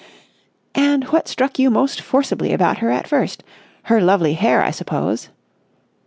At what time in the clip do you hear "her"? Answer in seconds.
2.79-2.89, 3.83-4.01